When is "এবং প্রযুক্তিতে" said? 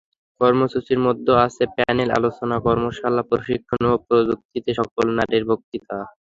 3.87-4.71